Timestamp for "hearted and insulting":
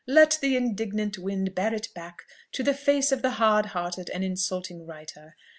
3.67-4.87